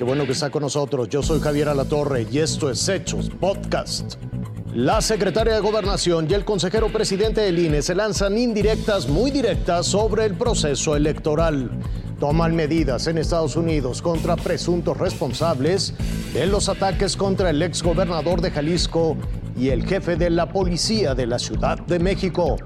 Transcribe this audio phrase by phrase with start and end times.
[0.00, 1.10] Qué bueno que está con nosotros.
[1.10, 4.14] Yo soy Javier Alatorre y esto es Hechos Podcast.
[4.72, 9.84] La secretaria de Gobernación y el consejero presidente del INE se lanzan indirectas muy directas
[9.84, 11.70] sobre el proceso electoral.
[12.18, 15.92] Toman medidas en Estados Unidos contra presuntos responsables
[16.32, 19.18] de los ataques contra el exgobernador de Jalisco
[19.54, 22.56] y el jefe de la policía de la Ciudad de México.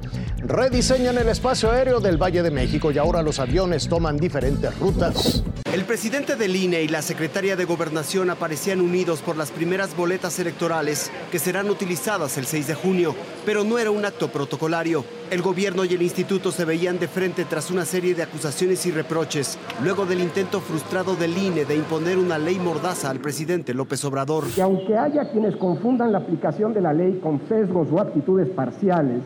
[0.46, 5.42] Rediseñan el espacio aéreo del Valle de México y ahora los aviones toman diferentes rutas.
[5.72, 10.38] El presidente del INE y la secretaria de Gobernación aparecían unidos por las primeras boletas
[10.38, 13.14] electorales que serán utilizadas el 6 de junio,
[13.46, 15.06] pero no era un acto protocolario.
[15.30, 18.90] El gobierno y el instituto se veían de frente tras una serie de acusaciones y
[18.90, 24.04] reproches, luego del intento frustrado del INE de imponer una ley mordaza al presidente López
[24.04, 24.44] Obrador.
[24.54, 29.22] Y aunque haya quienes confundan la aplicación de la ley con sesgos o actitudes parciales,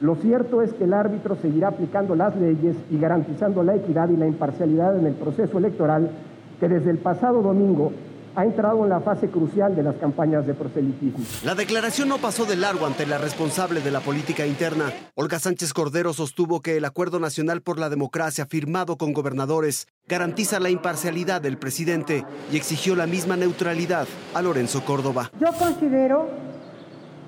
[0.00, 4.16] lo cierto es que el árbitro seguirá aplicando las leyes y garantizando la equidad y
[4.16, 6.10] la imparcialidad en el proceso electoral
[6.58, 7.92] que desde el pasado domingo
[8.34, 11.24] ha entrado en la fase crucial de las campañas de proselitismo.
[11.44, 14.90] La declaración no pasó de largo ante la responsable de la política interna.
[15.16, 20.60] Olga Sánchez Cordero sostuvo que el Acuerdo Nacional por la Democracia firmado con gobernadores garantiza
[20.60, 25.30] la imparcialidad del presidente y exigió la misma neutralidad a Lorenzo Córdoba.
[25.40, 26.28] Yo considero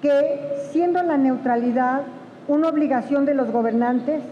[0.00, 2.02] que siendo la neutralidad
[2.48, 4.22] una obligación de los gobernantes,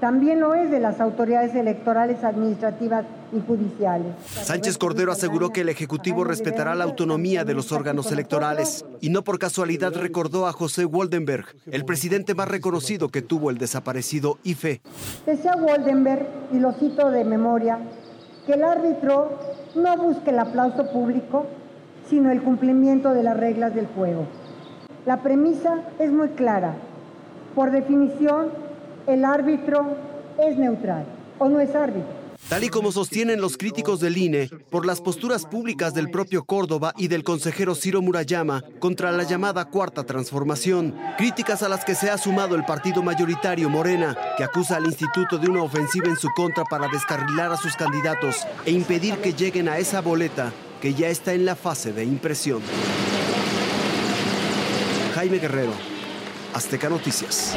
[0.00, 4.14] también lo es de las autoridades electorales, administrativas y judiciales.
[4.24, 9.22] Sánchez Cordero aseguró que el Ejecutivo respetará la autonomía de los órganos electorales y no
[9.22, 14.80] por casualidad recordó a José Waldenberg, el presidente más reconocido que tuvo el desaparecido IFE.
[15.26, 17.78] Decía Waldenberg, y lo cito de memoria,
[18.46, 19.38] que el árbitro
[19.76, 21.46] no busque el aplauso público,
[22.08, 24.26] sino el cumplimiento de las reglas del juego.
[25.04, 26.74] La premisa es muy clara.
[27.54, 28.48] Por definición,
[29.06, 29.96] el árbitro
[30.38, 31.04] es neutral
[31.38, 32.20] o no es árbitro.
[32.48, 36.92] Tal y como sostienen los críticos del INE, por las posturas públicas del propio Córdoba
[36.96, 42.10] y del consejero Ciro Murayama contra la llamada Cuarta Transformación, críticas a las que se
[42.10, 46.28] ha sumado el partido mayoritario Morena, que acusa al instituto de una ofensiva en su
[46.34, 51.08] contra para descarrilar a sus candidatos e impedir que lleguen a esa boleta que ya
[51.08, 52.62] está en la fase de impresión.
[55.14, 55.72] Jaime Guerrero,
[56.54, 57.54] Azteca Noticias.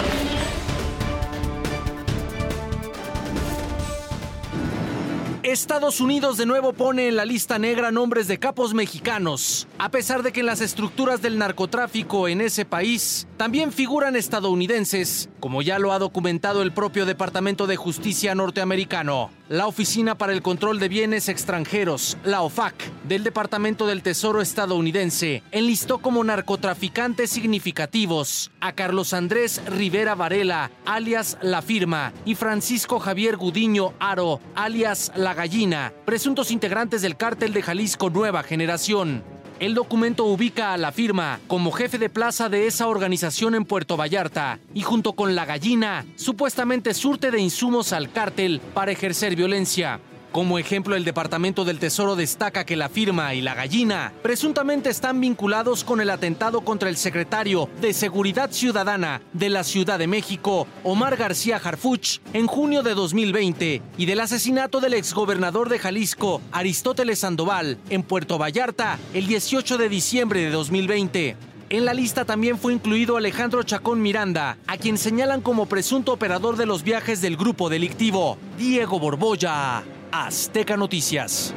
[5.43, 10.23] Estados Unidos de nuevo pone en la lista negra nombres de capos mexicanos, a pesar
[10.23, 15.79] de que en las estructuras del narcotráfico en ese país también figuran estadounidenses, como ya
[15.79, 19.31] lo ha documentado el propio Departamento de Justicia norteamericano.
[19.49, 22.73] La Oficina para el Control de Bienes Extranjeros, la OFAC,
[23.03, 31.37] del Departamento del Tesoro estadounidense, enlistó como narcotraficantes significativos a Carlos Andrés Rivera Varela, alias
[31.41, 37.61] La Firma, y Francisco Javier Gudiño Aro, alias La Gallina, presuntos integrantes del cártel de
[37.61, 39.21] Jalisco Nueva Generación.
[39.59, 43.97] El documento ubica a la firma como jefe de plaza de esa organización en Puerto
[43.97, 49.99] Vallarta y junto con la gallina supuestamente surte de insumos al cártel para ejercer violencia.
[50.33, 55.21] Como ejemplo, el Departamento del Tesoro destaca que la firma y la gallina presuntamente están
[55.21, 60.65] vinculados con el atentado contra el secretario de Seguridad Ciudadana de la Ciudad de México,
[60.83, 67.19] Omar García Harfuch, en junio de 2020, y del asesinato del exgobernador de Jalisco, Aristóteles
[67.19, 71.37] Sandoval, en Puerto Vallarta, el 18 de diciembre de 2020.
[71.69, 76.57] En la lista también fue incluido Alejandro Chacón Miranda, a quien señalan como presunto operador
[76.57, 79.83] de los viajes del grupo delictivo, Diego Borbolla.
[80.15, 81.55] Azteca Noticias.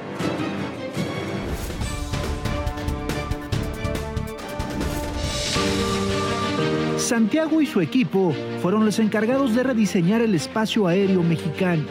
[6.97, 11.83] Santiago y su equipo fueron los encargados de rediseñar el espacio aéreo mexicano.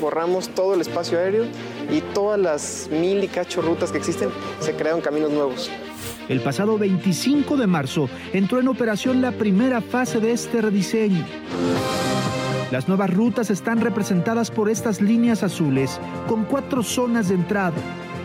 [0.00, 1.44] Borramos todo el espacio aéreo
[1.92, 4.30] y todas las mil y cacho rutas que existen
[4.60, 5.70] se crearon caminos nuevos.
[6.30, 11.26] El pasado 25 de marzo entró en operación la primera fase de este rediseño.
[12.70, 15.98] Las nuevas rutas están representadas por estas líneas azules,
[16.28, 17.76] con cuatro zonas de entrada.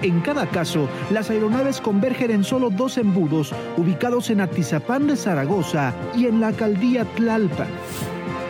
[0.01, 5.94] En cada caso, las aeronaves convergen en solo dos embudos, ubicados en Atizapán de Zaragoza
[6.13, 7.69] y en la alcaldía Tlalpan.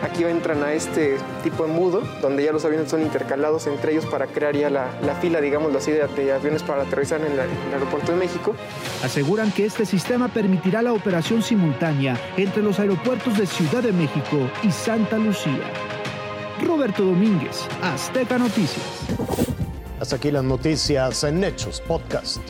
[0.04, 4.04] Aquí entran a este tipo de embudo, donde ya los aviones son intercalados entre ellos
[4.04, 7.44] para crear ya la, la fila, digamos así, de, de, aviones para aterrizar en, la,
[7.44, 8.54] en el aeropuerto de México.
[9.02, 14.50] Aseguran que este sistema permitirá la operación simultánea entre los aeropuertos de Ciudad de México
[14.62, 15.64] y Santa Lucía.
[16.62, 18.84] Roberto Domínguez, Azteca Noticias.
[20.00, 22.40] Hasta aquí las noticias en Hechos Podcast.